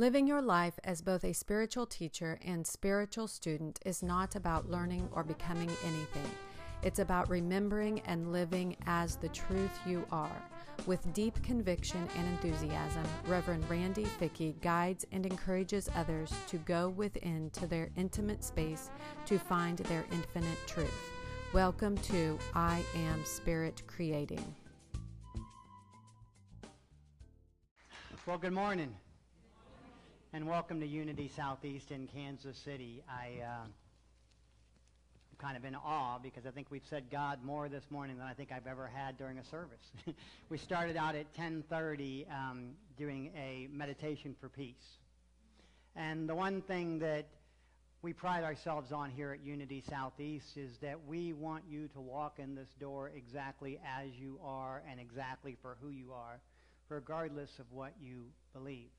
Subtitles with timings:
[0.00, 5.06] Living your life as both a spiritual teacher and spiritual student is not about learning
[5.12, 6.30] or becoming anything.
[6.82, 10.42] It's about remembering and living as the truth you are.
[10.86, 17.50] With deep conviction and enthusiasm, Reverend Randy Fickey guides and encourages others to go within
[17.50, 18.88] to their intimate space
[19.26, 21.10] to find their infinite truth.
[21.52, 24.54] Welcome to I Am Spirit Creating.
[28.24, 28.94] Well, good morning.
[30.32, 33.02] And welcome to Unity Southeast in Kansas City.
[33.08, 37.82] I, uh, I'm kind of in awe because I think we've said God more this
[37.90, 39.82] morning than I think I've ever had during a service.
[40.48, 44.98] we started out at 10:30 um, doing a meditation for peace,
[45.96, 47.26] and the one thing that
[48.00, 52.38] we pride ourselves on here at Unity Southeast is that we want you to walk
[52.38, 56.38] in this door exactly as you are and exactly for who you are,
[56.88, 58.90] regardless of what you believe.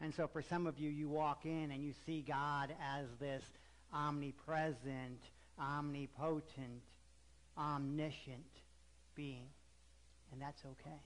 [0.00, 3.42] And so for some of you, you walk in and you see God as this
[3.92, 5.20] omnipresent,
[5.58, 6.82] omnipotent,
[7.56, 8.46] omniscient
[9.14, 9.48] being.
[10.32, 11.00] And that's okay.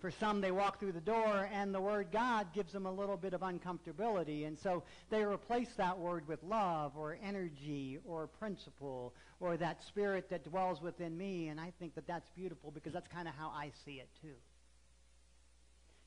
[0.00, 3.16] For some, they walk through the door and the word God gives them a little
[3.16, 4.48] bit of uncomfortability.
[4.48, 10.28] And so they replace that word with love or energy or principle or that spirit
[10.30, 11.48] that dwells within me.
[11.48, 14.34] And I think that that's beautiful because that's kind of how I see it too.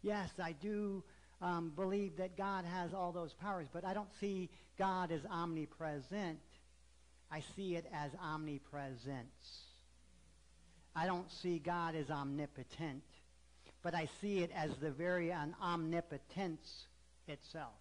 [0.01, 1.01] Yes, I do
[1.45, 6.39] um, believe that God has all those powers, but I don't see God as omnipresent.
[7.31, 9.61] I see it as omnipresence.
[10.95, 13.03] I don't see God as omnipotent,
[13.83, 16.87] but I see it as the very omnipotence
[17.27, 17.73] itself.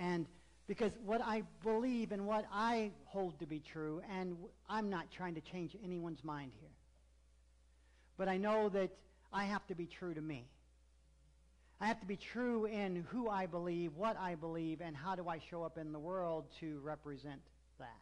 [0.00, 0.26] And
[0.66, 4.36] because what I believe and what I hold to be true, and
[4.68, 6.70] I'm not trying to change anyone's mind here,
[8.16, 8.90] but I know that
[9.32, 10.46] I have to be true to me.
[11.84, 15.28] I have to be true in who I believe, what I believe, and how do
[15.28, 17.42] I show up in the world to represent
[17.78, 18.00] that.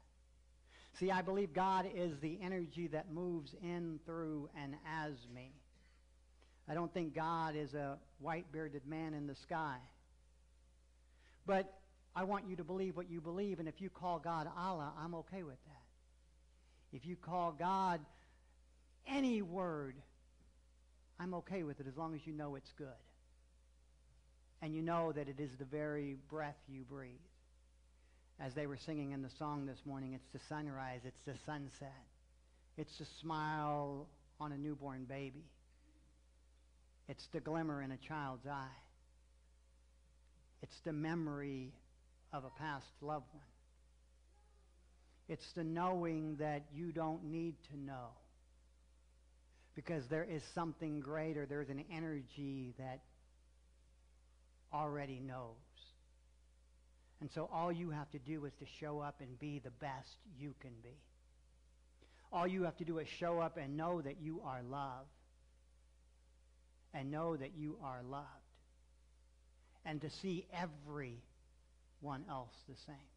[1.00, 5.50] See, I believe God is the energy that moves in, through, and as me.
[6.68, 9.78] I don't think God is a white-bearded man in the sky.
[11.44, 11.74] But
[12.14, 15.16] I want you to believe what you believe, and if you call God Allah, I'm
[15.16, 16.96] okay with that.
[16.96, 17.98] If you call God
[19.08, 19.96] any word,
[21.18, 22.86] I'm okay with it as long as you know it's good
[24.62, 27.10] and you know that it is the very breath you breathe.
[28.40, 32.06] As they were singing in the song this morning, it's the sunrise, it's the sunset,
[32.78, 34.06] it's the smile
[34.40, 35.44] on a newborn baby,
[37.08, 38.78] it's the glimmer in a child's eye,
[40.62, 41.72] it's the memory
[42.32, 43.42] of a past loved one.
[45.28, 48.08] It's the knowing that you don't need to know
[49.74, 51.46] because there is something greater.
[51.46, 53.00] There's an energy that
[54.72, 55.56] already knows.
[57.20, 60.08] And so all you have to do is to show up and be the best
[60.38, 60.98] you can be.
[62.32, 65.08] All you have to do is show up and know that you are loved.
[66.94, 68.26] And know that you are loved.
[69.84, 73.11] And to see everyone else the same.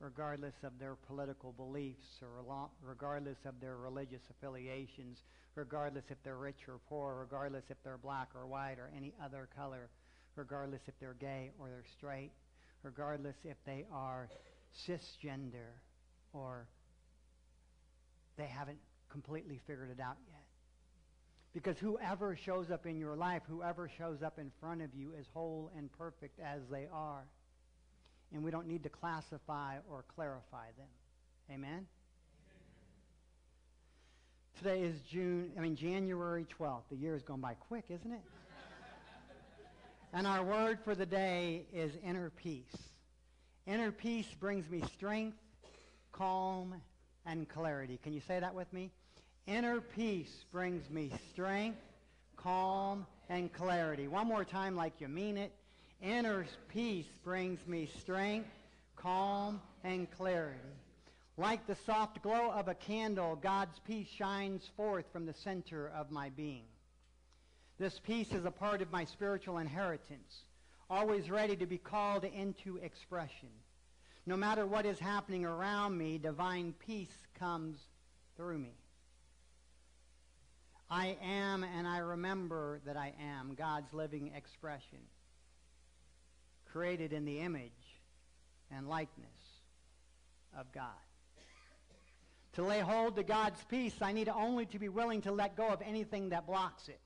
[0.00, 5.18] Regardless of their political beliefs or regardless of their religious affiliations
[5.58, 9.48] regardless if they're rich or poor, regardless if they're black or white or any other
[9.56, 9.90] color,
[10.36, 12.30] regardless if they're gay or they're straight,
[12.82, 14.28] regardless if they are
[14.86, 15.74] cisgender
[16.32, 16.68] or
[18.36, 18.78] they haven't
[19.10, 20.44] completely figured it out yet.
[21.52, 25.26] Because whoever shows up in your life, whoever shows up in front of you is
[25.34, 27.24] whole and perfect as they are.
[28.32, 30.88] And we don't need to classify or clarify them.
[31.50, 31.86] Amen?
[34.58, 36.82] Today is June, I mean January 12th.
[36.90, 38.20] The year is going by quick, isn't it?
[40.12, 42.76] and our word for the day is inner peace.
[43.66, 45.38] Inner peace brings me strength,
[46.10, 46.74] calm,
[47.24, 48.00] and clarity.
[48.02, 48.90] Can you say that with me?
[49.46, 51.78] Inner peace brings me strength,
[52.36, 54.08] calm, and clarity.
[54.08, 55.52] One more time like you mean it.
[56.00, 58.50] Inner peace brings me strength,
[58.96, 60.58] calm, and clarity.
[61.36, 66.10] Like the soft glow of a candle, God's peace shines forth from the center of
[66.10, 66.64] my being.
[67.78, 70.42] This peace is a part of my spiritual inheritance,
[70.90, 73.50] always ready to be called into expression.
[74.26, 77.78] No matter what is happening around me, divine peace comes
[78.36, 78.74] through me.
[80.90, 84.98] I am and I remember that I am God's living expression,
[86.72, 87.72] created in the image
[88.70, 89.26] and likeness
[90.58, 90.84] of God.
[92.54, 95.68] To lay hold to God's peace, I need only to be willing to let go
[95.68, 97.00] of anything that blocks it.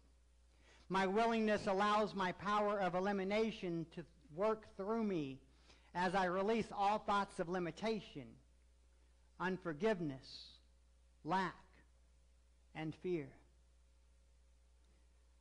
[0.88, 4.04] My willingness allows my power of elimination to
[4.34, 5.38] work through me
[5.94, 8.26] as I release all thoughts of limitation,
[9.40, 10.26] unforgiveness,
[11.24, 11.54] lack,
[12.74, 13.28] and fear.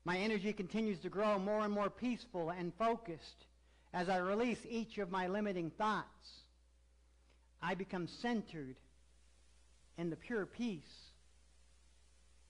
[0.03, 3.45] My energy continues to grow more and more peaceful and focused
[3.93, 6.07] as I release each of my limiting thoughts.
[7.61, 8.75] I become centered
[9.97, 10.81] in the pure peace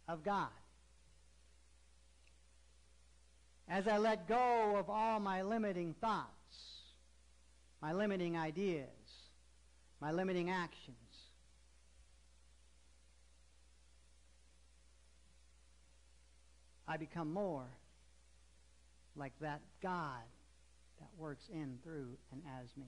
[0.07, 0.47] of God.
[3.67, 6.27] As I let go of all my limiting thoughts,
[7.81, 8.87] my limiting ideas,
[9.99, 10.97] my limiting actions,
[16.87, 17.67] I become more
[19.15, 20.23] like that God
[21.01, 22.87] that works in, through, and as me.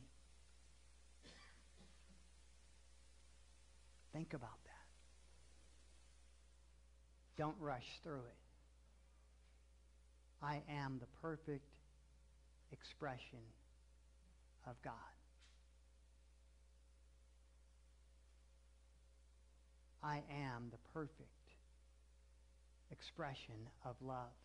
[4.14, 4.72] Think about that.
[7.38, 8.38] Don't rush through it.
[10.42, 11.66] I am the perfect
[12.72, 13.40] expression
[14.68, 14.94] of God.
[20.04, 21.30] I am the perfect
[22.92, 23.56] expression
[23.86, 24.36] of love.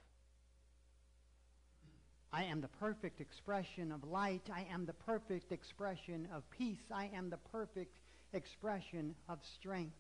[2.33, 4.43] I am the perfect expression of light.
[4.53, 6.85] I am the perfect expression of peace.
[6.95, 7.97] I am the perfect
[8.33, 9.97] expression of strength.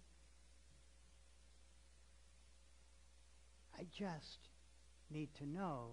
[3.78, 4.38] I just
[5.10, 5.92] need to know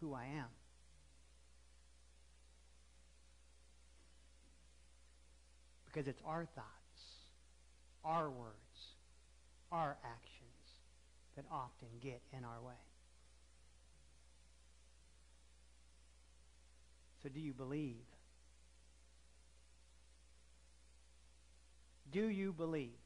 [0.00, 0.46] who I am.
[5.86, 7.02] Because it's our thoughts,
[8.04, 8.54] our words,
[9.72, 10.50] our actions
[11.34, 12.89] that often get in our way.
[17.22, 17.96] So do you believe?
[22.10, 22.98] Do you believe?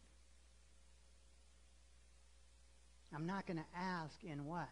[3.14, 4.68] I'm not going to ask in what.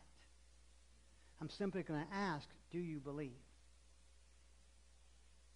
[1.41, 3.31] I'm simply going to ask, do you believe?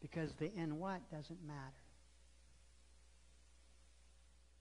[0.01, 1.61] Because the in what doesn't matter.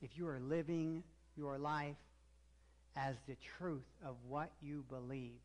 [0.01, 1.03] If you are living
[1.35, 1.95] your life
[2.95, 5.39] as the truth of what you believe,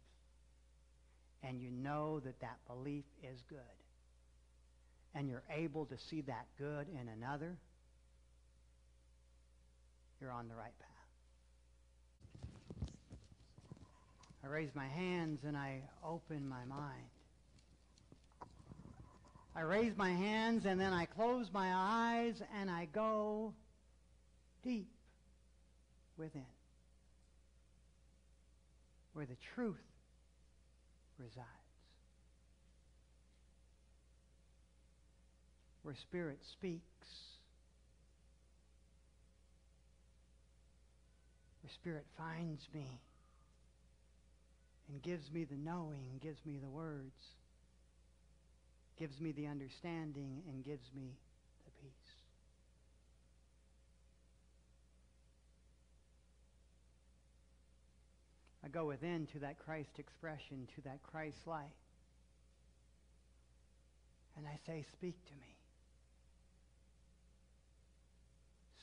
[1.43, 3.59] and you know that that belief is good,
[5.15, 7.57] and you're able to see that good in another,
[10.21, 10.91] you're on the right path.
[14.43, 17.09] I raise my hands and I open my mind.
[19.55, 23.53] I raise my hands and then I close my eyes and I go
[24.63, 24.89] deep
[26.17, 26.45] within
[29.13, 29.77] where the truth
[31.21, 31.47] resides.
[35.83, 37.09] Where Spirit speaks.
[41.63, 43.01] Where Spirit finds me
[44.91, 47.37] and gives me the knowing, gives me the words,
[48.99, 51.17] gives me the understanding, and gives me
[51.65, 51.91] the peace.
[58.65, 61.65] I go within to that Christ expression, to that Christ light.
[64.37, 65.57] And I say, Speak to me.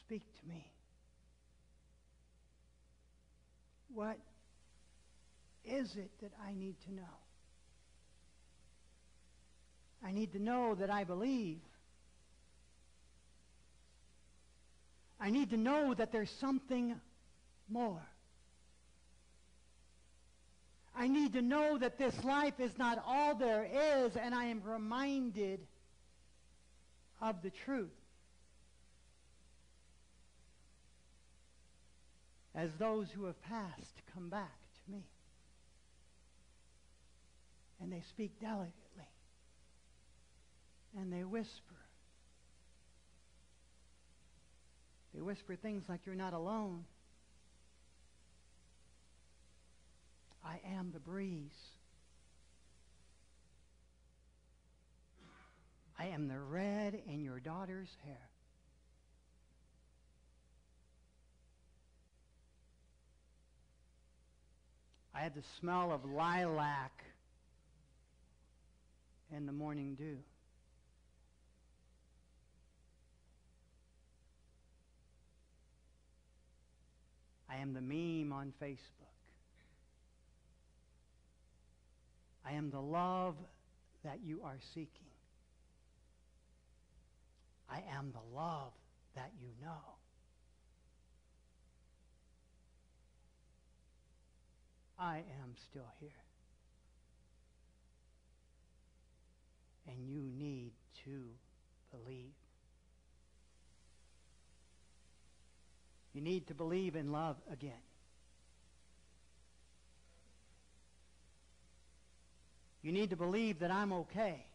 [0.05, 0.71] Speak to me.
[3.93, 4.17] What
[5.65, 7.01] is it that I need to know?
[10.05, 11.59] I need to know that I believe.
[15.19, 16.95] I need to know that there's something
[17.69, 18.07] more.
[20.97, 23.67] I need to know that this life is not all there
[24.03, 25.59] is, and I am reminded
[27.21, 27.89] of the truth.
[32.55, 35.03] As those who have passed come back to me
[37.81, 38.73] and they speak delicately.
[40.97, 41.75] And they whisper.
[45.13, 46.85] They whisper things like, You're not alone.
[50.47, 51.51] I am the breeze.
[55.99, 58.29] I am the red in your daughter's hair.
[65.13, 67.03] I have the smell of lilac
[69.35, 70.17] and the morning dew.
[77.49, 79.06] I am the meme on Facebook.
[82.47, 83.35] I am the love
[84.03, 85.11] that you are seeking.
[87.69, 88.71] I am the love
[89.15, 89.97] that you know.
[94.97, 96.09] I am still here.
[99.87, 100.71] And you need
[101.03, 101.23] to
[101.91, 102.33] believe.
[106.13, 107.73] You need to believe in love again.
[112.87, 114.45] You need to believe that I'm okay.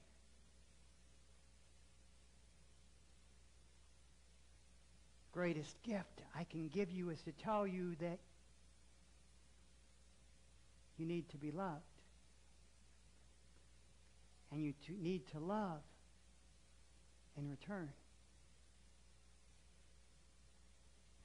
[5.33, 8.21] Greatest gift I can give you is to tell you that
[10.97, 11.83] you need to be loved.
[14.51, 15.83] And you to need to love
[17.37, 17.91] in return.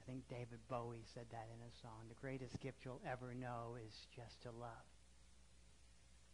[0.02, 2.04] I think David Bowie said that in a song.
[2.10, 4.97] The greatest gift you'll ever know is just to love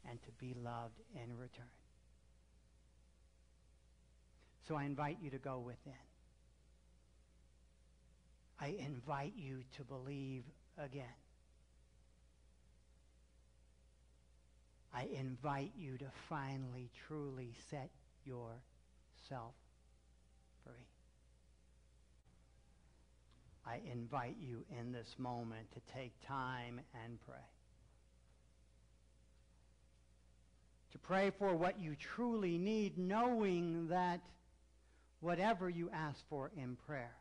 [0.08, 1.64] and to be loved in return.
[4.68, 5.92] So I invite you to go within.
[8.60, 10.44] I invite you to believe
[10.78, 11.04] again.
[14.94, 17.90] I invite you to finally, truly set
[18.24, 19.54] yourself
[20.64, 20.86] free.
[23.66, 27.36] I invite you in this moment to take time and pray.
[30.94, 34.20] To pray for what you truly need, knowing that
[35.20, 37.16] whatever you ask for in prayer,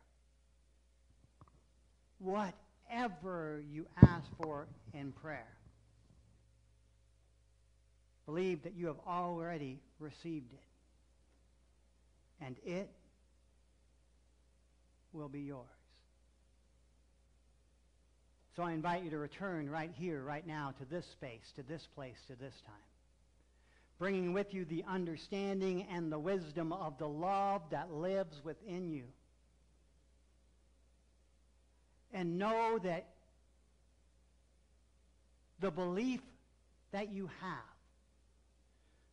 [2.18, 5.48] whatever you ask for in prayer,
[8.26, 12.44] believe that you have already received it.
[12.44, 12.90] And it
[15.12, 15.66] will be yours.
[18.54, 21.88] So I invite you to return right here, right now, to this space, to this
[21.96, 22.93] place, to this time.
[23.98, 29.04] Bringing with you the understanding and the wisdom of the love that lives within you.
[32.12, 33.06] And know that
[35.60, 36.20] the belief
[36.92, 37.58] that you have,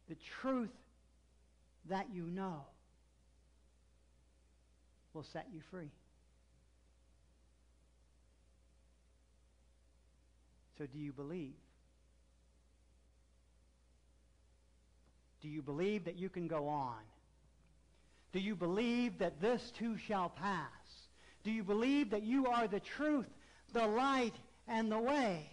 [0.09, 0.69] the truth
[1.89, 2.65] that you know,
[5.13, 5.91] will set you free.
[10.77, 11.53] So do you believe?
[15.41, 16.99] Do you believe that you can go on?
[18.31, 20.67] Do you believe that this too shall pass?
[21.43, 23.27] Do you believe that you are the truth,
[23.73, 24.35] the light,
[24.67, 25.49] and the way?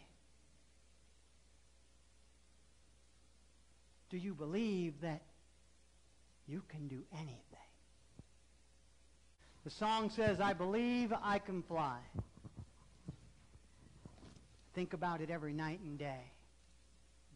[4.10, 5.22] Do you believe that
[6.46, 7.34] you can do anything?
[9.64, 11.98] The song says, I believe I can fly.
[14.74, 16.32] Think about it every night and day.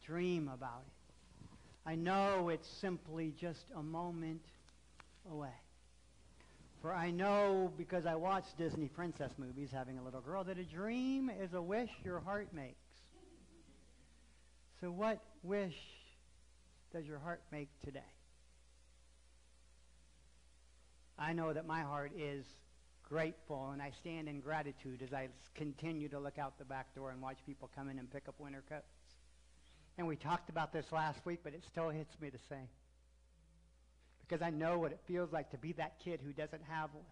[0.07, 1.02] Dream about it.
[1.85, 4.43] I know it's simply just a moment
[5.31, 5.49] away.
[6.81, 10.65] For I know, because I watch Disney princess movies having a little girl, that a
[10.65, 12.77] dream is a wish your heart makes.
[14.81, 15.77] So what wish
[16.93, 18.01] does your heart make today?
[21.19, 22.45] I know that my heart is
[23.09, 27.11] grateful and I stand in gratitude as I continue to look out the back door
[27.11, 29.02] and watch people come in and pick up winter coats.
[29.99, 32.69] And we talked about this last week, but it still hits me the same.
[34.21, 37.05] Because I know what it feels like to be that kid who doesn't have one.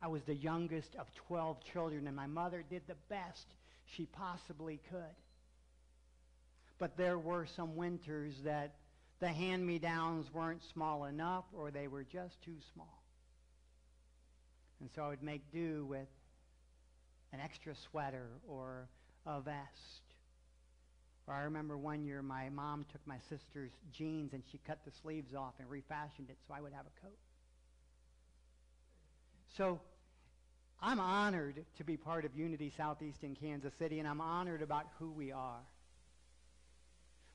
[0.00, 3.46] I was the youngest of 12 children, and my mother did the best
[3.86, 5.16] she possibly could.
[6.78, 8.74] But there were some winters that
[9.20, 13.02] the hand-me-downs weren't small enough or they were just too small.
[14.80, 16.06] And so I would make do with
[17.32, 18.88] an extra sweater or
[19.26, 20.07] a vest.
[21.28, 24.90] Or I remember one year my mom took my sister's jeans and she cut the
[25.02, 27.18] sleeves off and refashioned it so I would have a coat.
[29.56, 29.78] So
[30.80, 34.86] I'm honored to be part of Unity Southeast in Kansas City, and I'm honored about
[34.98, 35.60] who we are.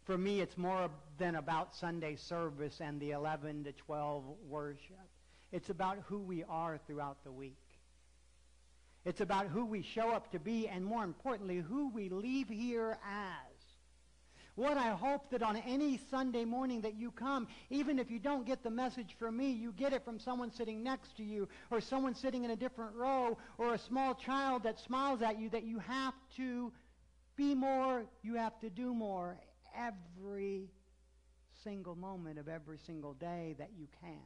[0.05, 5.07] For me, it's more than about Sunday service and the 11 to 12 worship.
[5.51, 7.57] It's about who we are throughout the week.
[9.05, 12.97] It's about who we show up to be, and more importantly, who we leave here
[13.07, 13.52] as.
[14.55, 18.45] What I hope that on any Sunday morning that you come, even if you don't
[18.45, 21.81] get the message from me, you get it from someone sitting next to you, or
[21.81, 25.63] someone sitting in a different row, or a small child that smiles at you, that
[25.63, 26.71] you have to
[27.35, 29.39] be more, you have to do more
[29.75, 30.69] every
[31.63, 34.21] single moment of every single day that you can.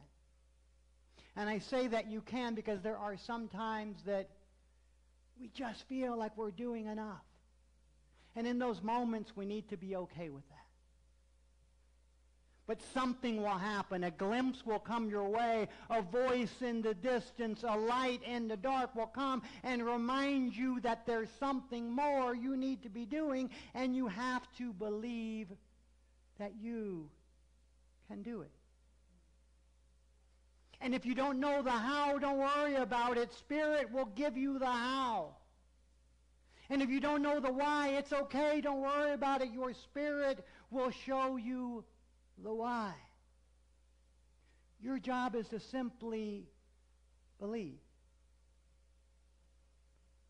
[1.36, 4.28] And I say that you can because there are some times that
[5.40, 7.22] we just feel like we're doing enough.
[8.38, 10.66] And in those moments, we need to be okay with that.
[12.68, 14.04] But something will happen.
[14.04, 15.66] A glimpse will come your way.
[15.90, 20.78] A voice in the distance, a light in the dark will come and remind you
[20.82, 25.48] that there's something more you need to be doing, and you have to believe
[26.38, 27.10] that you
[28.06, 28.52] can do it.
[30.80, 33.32] And if you don't know the how, don't worry about it.
[33.32, 35.37] Spirit will give you the how.
[36.70, 38.60] And if you don't know the why, it's okay.
[38.60, 39.52] Don't worry about it.
[39.52, 41.84] Your spirit will show you
[42.42, 42.92] the why.
[44.80, 46.46] Your job is to simply
[47.40, 47.78] believe.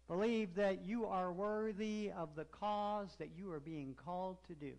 [0.06, 4.72] Believe that you are worthy of the cause that you are being called to do.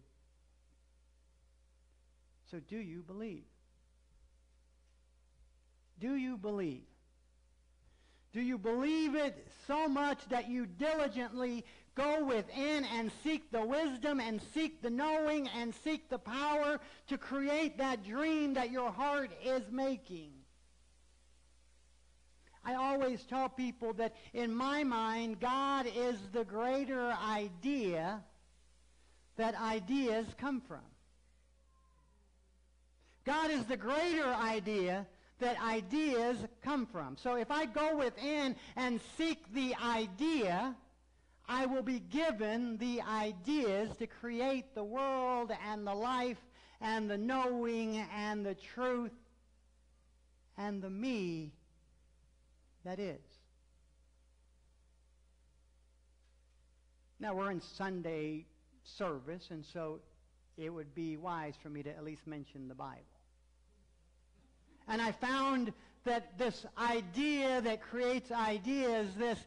[2.50, 3.44] So do you believe?
[6.00, 6.82] Do you believe?
[8.31, 14.19] Do you believe it so much that you diligently go within and seek the wisdom
[14.19, 19.31] and seek the knowing and seek the power to create that dream that your heart
[19.43, 20.31] is making?
[22.63, 28.24] I always tell people that in my mind, God is the greater idea
[29.38, 30.81] that ideas come from.
[33.25, 35.07] God is the greater idea
[35.39, 37.17] that ideas come from.
[37.17, 40.75] So if I go within and seek the idea,
[41.48, 46.38] I will be given the ideas to create the world and the life
[46.81, 49.12] and the knowing and the truth
[50.58, 51.51] and the me
[52.86, 53.19] that is.
[57.22, 58.46] Now, we're in Sunday
[58.84, 60.00] service, and so
[60.58, 63.18] it would be wise for me to at least mention the Bible.
[64.89, 65.72] And I found
[66.03, 69.39] that this idea that creates ideas, this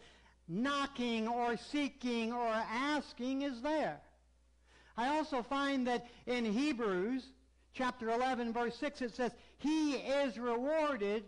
[0.49, 4.01] knocking or seeking or asking is there.
[4.97, 7.25] I also find that in Hebrews
[7.75, 11.25] chapter 11 verse 6 it says, He is rewarded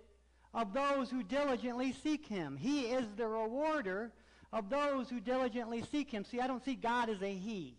[0.53, 2.57] of those who diligently seek him.
[2.57, 4.13] He is the rewarder
[4.53, 6.25] of those who diligently seek him.
[6.25, 7.77] See, I don't see God as a he.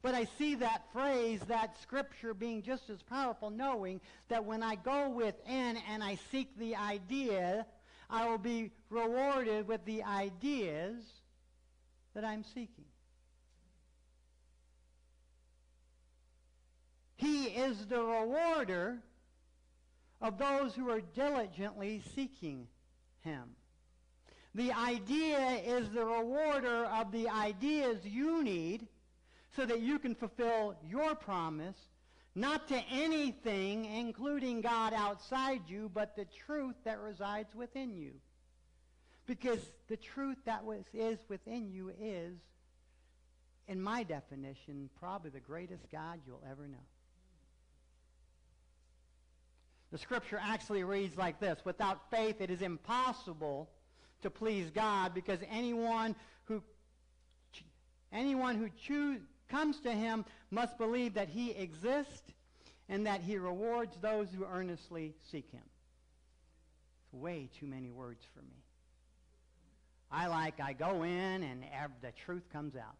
[0.00, 4.76] But I see that phrase, that scripture being just as powerful, knowing that when I
[4.76, 7.66] go within and I seek the idea,
[8.08, 10.94] I will be rewarded with the ideas
[12.14, 12.84] that I'm seeking.
[17.16, 18.98] He is the rewarder
[20.20, 22.68] of those who are diligently seeking
[23.20, 23.56] him.
[24.54, 28.86] The idea is the rewarder of the ideas you need
[29.58, 31.76] so that you can fulfill your promise,
[32.36, 38.12] not to anything, including God outside you, but the truth that resides within you.
[39.26, 42.38] Because the truth that was, is within you is,
[43.66, 46.78] in my definition, probably the greatest God you'll ever know.
[49.90, 53.68] The scripture actually reads like this Without faith, it is impossible
[54.22, 56.62] to please God because anyone who
[58.12, 62.22] anyone who choose, comes to him must believe that he exists
[62.88, 65.62] and that he rewards those who earnestly seek him.
[67.04, 68.62] It's way too many words for me.
[70.10, 71.62] I like, I go in and
[72.00, 72.96] the truth comes out.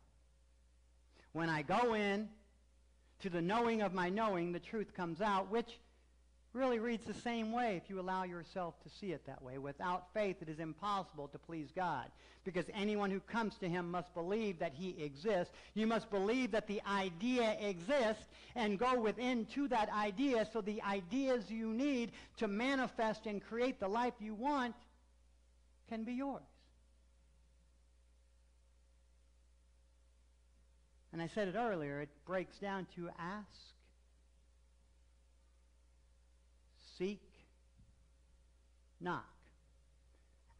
[1.32, 2.28] When I go in
[3.20, 5.78] to the knowing of my knowing, the truth comes out, which
[6.52, 9.58] really reads the same way if you allow yourself to see it that way.
[9.58, 12.06] Without faith, it is impossible to please God
[12.44, 15.52] because anyone who comes to him must believe that he exists.
[15.74, 20.82] You must believe that the idea exists and go within to that idea so the
[20.82, 24.74] ideas you need to manifest and create the life you want
[25.88, 26.42] can be yours.
[31.12, 33.48] And I said it earlier, it breaks down to ask
[36.98, 37.22] Seek,
[39.00, 39.24] knock.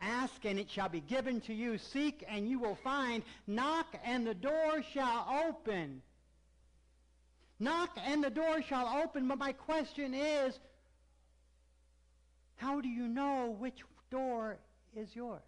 [0.00, 1.78] Ask and it shall be given to you.
[1.78, 3.24] Seek and you will find.
[3.48, 6.00] Knock and the door shall open.
[7.58, 9.26] Knock and the door shall open.
[9.26, 10.56] But my question is,
[12.54, 14.58] how do you know which door
[14.96, 15.42] is yours?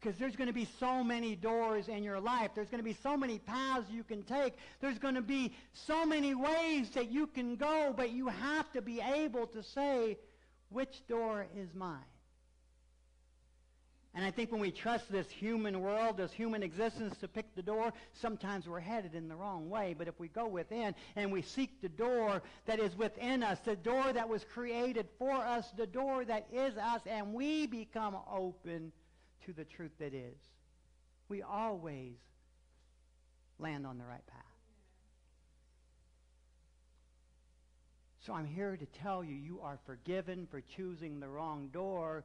[0.00, 2.50] Because there's going to be so many doors in your life.
[2.54, 4.54] There's going to be so many paths you can take.
[4.80, 8.82] There's going to be so many ways that you can go, but you have to
[8.82, 10.18] be able to say,
[10.68, 11.98] which door is mine?
[14.14, 17.62] And I think when we trust this human world, this human existence to pick the
[17.62, 19.94] door, sometimes we're headed in the wrong way.
[19.96, 23.76] But if we go within and we seek the door that is within us, the
[23.76, 28.90] door that was created for us, the door that is us, and we become open
[29.46, 30.36] to the truth that is.
[31.28, 32.16] We always
[33.58, 34.42] land on the right path.
[38.26, 42.24] So I'm here to tell you, you are forgiven for choosing the wrong door.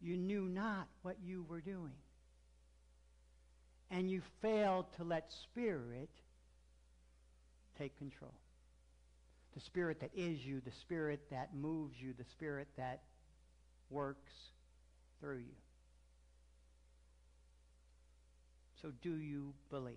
[0.00, 1.96] You knew not what you were doing.
[3.90, 6.08] And you failed to let Spirit
[7.78, 8.34] take control.
[9.54, 13.02] The Spirit that is you, the Spirit that moves you, the Spirit that
[13.90, 14.32] works
[15.20, 15.61] through you.
[18.82, 19.94] So do you believe?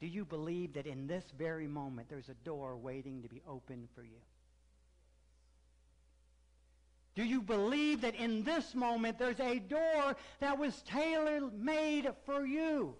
[0.00, 3.88] Do you believe that in this very moment there's a door waiting to be opened
[3.94, 4.20] for you?
[7.14, 12.94] Do you believe that in this moment there's a door that was tailor-made for you?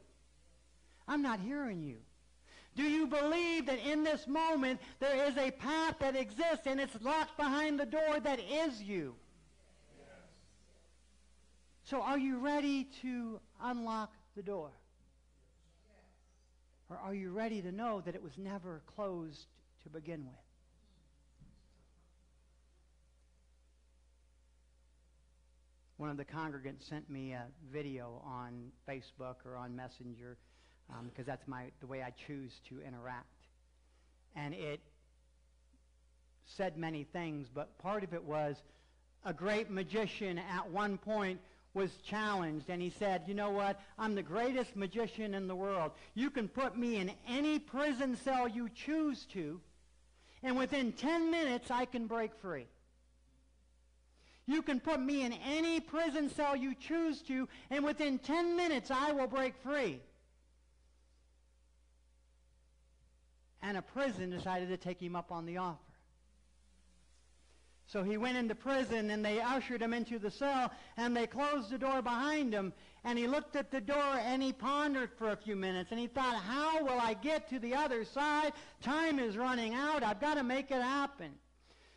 [1.09, 1.99] I'm not hearing you.
[2.75, 7.01] Do you believe that in this moment there is a path that exists and it's
[7.01, 9.15] locked behind the door that is you?
[11.93, 14.71] So are you ready to unlock the door?
[16.89, 19.45] Or are you ready to know that it was never closed
[19.83, 20.35] to begin with?
[25.99, 30.39] One of the congregants sent me a video on Facebook or on Messenger
[31.05, 33.27] because um, that's my the way I choose to interact.
[34.35, 34.81] And it
[36.47, 38.57] said many things, but part of it was
[39.27, 41.39] a great magician at one point
[41.75, 43.81] was challenged and he said, you know what?
[43.99, 45.93] I'm the greatest magician in the world.
[46.15, 49.61] You can put me in any prison cell you choose to,
[50.43, 52.67] and within 10 minutes I can break free.
[54.47, 58.91] You can put me in any prison cell you choose to, and within 10 minutes
[58.91, 60.01] I will break free.
[63.63, 65.79] And a prison decided to take him up on the offer.
[67.93, 71.69] So he went into prison and they ushered him into the cell and they closed
[71.69, 72.73] the door behind him.
[73.05, 76.07] And he looked at the door and he pondered for a few minutes and he
[76.07, 78.55] thought, how will I get to the other side?
[78.81, 80.03] Time is running out.
[80.03, 81.33] I've got to make it happen.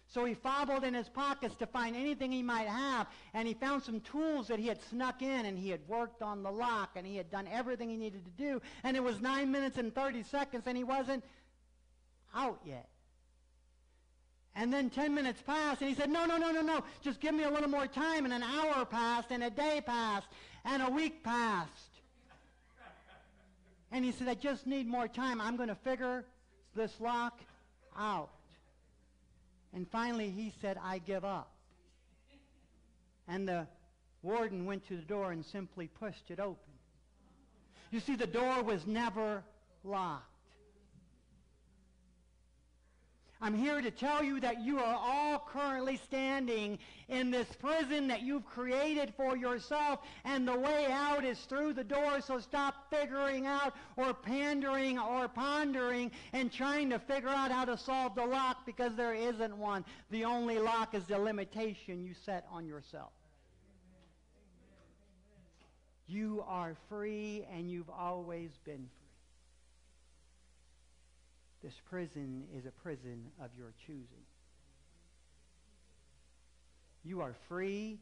[0.07, 3.81] So he fumbled in his pockets to find anything he might have, and he found
[3.81, 7.07] some tools that he had snuck in, and he had worked on the lock, and
[7.07, 10.21] he had done everything he needed to do, and it was 9 minutes and 30
[10.23, 11.23] seconds, and he wasn't
[12.35, 12.87] out yet.
[14.55, 16.83] And then 10 minutes passed, and he said, No, no, no, no, no.
[17.01, 18.23] Just give me a little more time.
[18.23, 20.27] And an hour passed, and a day passed,
[20.63, 21.69] and a week passed.
[23.91, 25.41] And he said, I just need more time.
[25.41, 26.23] I'm going to figure
[26.73, 27.39] this lock
[27.97, 28.29] out.
[29.73, 31.51] And finally, he said, I give up.
[33.27, 33.67] And the
[34.21, 36.73] warden went to the door and simply pushed it open.
[37.91, 39.43] You see, the door was never
[39.83, 40.34] locked.
[43.41, 48.21] I'm here to tell you that you are all currently standing in this prison that
[48.21, 53.45] you've created for yourself, and the way out is through the door, so stop figuring
[53.45, 58.65] out or pandering or pondering and trying to figure out how to solve the lock
[58.65, 59.83] because there isn't one.
[60.11, 63.11] The only lock is the limitation you set on yourself.
[66.07, 69.04] You are free, and you've always been free.
[71.65, 74.23] This prison is a prison of your choosing.
[77.03, 77.97] You are free,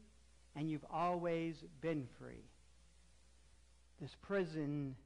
[0.54, 2.44] and you've always been free.
[4.02, 4.96] This prison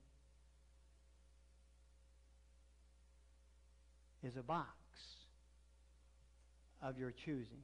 [4.24, 4.66] is a box
[6.82, 7.62] of your choosing.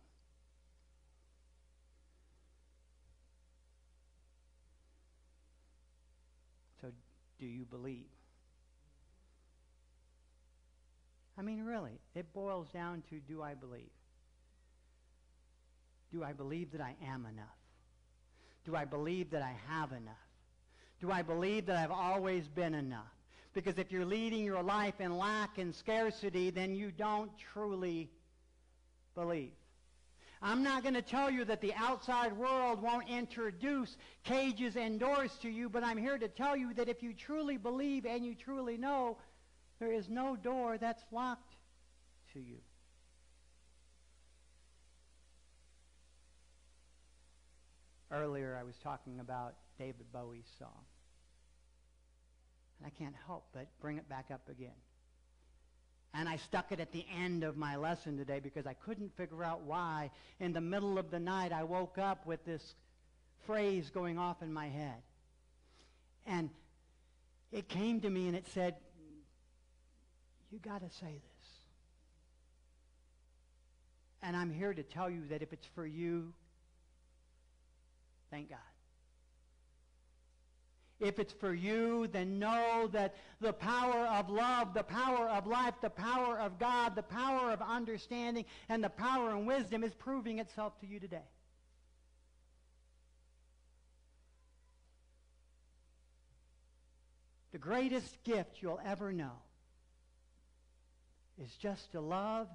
[6.80, 6.92] So,
[7.40, 8.06] do you believe?
[11.36, 13.90] I mean, really, it boils down to do I believe?
[16.12, 17.46] Do I believe that I am enough?
[18.64, 20.14] Do I believe that I have enough?
[21.00, 23.12] Do I believe that I've always been enough?
[23.52, 28.10] Because if you're leading your life in lack and scarcity, then you don't truly
[29.14, 29.52] believe.
[30.40, 35.32] I'm not going to tell you that the outside world won't introduce cages and doors
[35.42, 38.34] to you, but I'm here to tell you that if you truly believe and you
[38.34, 39.16] truly know,
[39.78, 41.56] there is no door that's locked
[42.32, 42.58] to you.
[48.10, 50.84] Earlier, I was talking about David Bowie's song.
[52.78, 54.76] And I can't help but bring it back up again.
[56.12, 59.42] And I stuck it at the end of my lesson today because I couldn't figure
[59.42, 60.12] out why.
[60.38, 62.74] In the middle of the night, I woke up with this
[63.46, 65.02] phrase going off in my head.
[66.24, 66.50] And
[67.50, 68.76] it came to me and it said,
[70.54, 71.48] you got to say this.
[74.22, 76.32] And I'm here to tell you that if it's for you,
[78.30, 78.58] thank God.
[81.00, 85.74] If it's for you, then know that the power of love, the power of life,
[85.82, 90.38] the power of God, the power of understanding, and the power and wisdom is proving
[90.38, 91.28] itself to you today.
[97.50, 99.32] The greatest gift you'll ever know
[101.42, 102.48] is just to love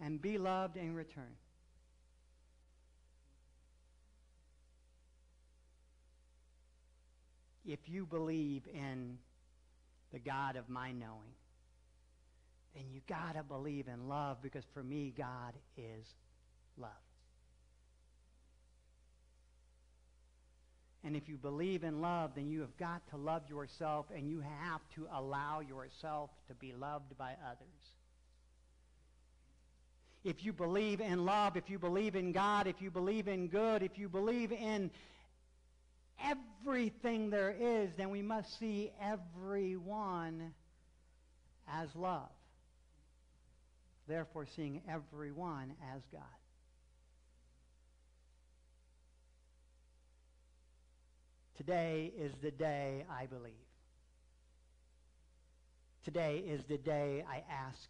[0.00, 1.34] and be loved in return.
[7.64, 9.18] If you believe in
[10.12, 11.34] the God of my knowing,
[12.74, 16.06] then you got to believe in love because for me, God is
[16.78, 17.05] love.
[21.06, 24.40] And if you believe in love, then you have got to love yourself and you
[24.40, 27.94] have to allow yourself to be loved by others.
[30.24, 33.84] If you believe in love, if you believe in God, if you believe in good,
[33.84, 34.90] if you believe in
[36.20, 40.54] everything there is, then we must see everyone
[41.72, 42.30] as love.
[44.08, 46.22] Therefore, seeing everyone as God.
[51.56, 53.52] Today is the day I believe.
[56.04, 57.88] Today is the day I ask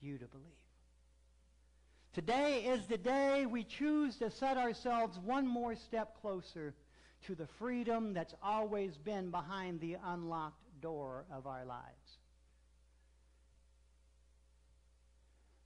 [0.00, 0.46] you to believe.
[2.14, 6.74] Today is the day we choose to set ourselves one more step closer
[7.26, 12.18] to the freedom that's always been behind the unlocked door of our lives.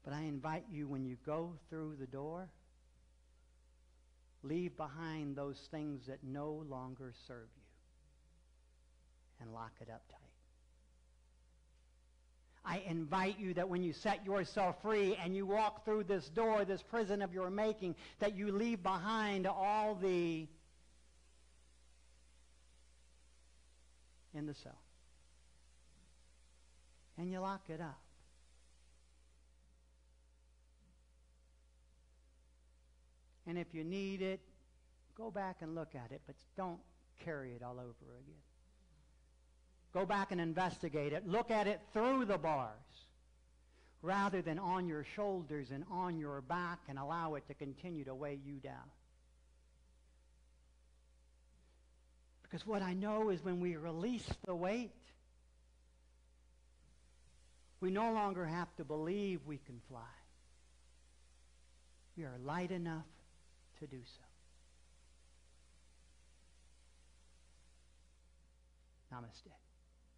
[0.04, 2.48] But I invite you when you go through the door,
[4.42, 7.62] leave behind those things that no longer serve you
[9.40, 10.18] and lock it up tight.
[12.64, 16.64] I invite you that when you set yourself free and you walk through this door,
[16.64, 20.46] this prison of your making, that you leave behind all the
[24.34, 24.78] in the cell.
[27.18, 28.00] And you lock it up.
[33.46, 34.40] And if you need it,
[35.16, 36.80] go back and look at it, but don't
[37.24, 38.34] carry it all over again.
[39.92, 41.28] Go back and investigate it.
[41.28, 42.72] Look at it through the bars
[44.00, 48.14] rather than on your shoulders and on your back and allow it to continue to
[48.14, 48.90] weigh you down.
[52.42, 54.90] Because what I know is when we release the weight,
[57.80, 60.00] we no longer have to believe we can fly.
[62.16, 63.06] We are light enough
[63.82, 64.22] to do so.
[69.10, 69.61] Namaste.